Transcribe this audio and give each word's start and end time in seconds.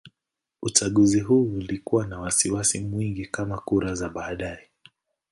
Uchaguzi 0.61 1.19
huu 1.19 1.43
ulikuwa 1.53 2.07
na 2.07 2.19
wasiwasi 2.19 2.79
mwingi 2.79 3.25
kama 3.25 3.57
kura 3.57 3.95
za 3.95 4.09
baadaye. 4.09 4.69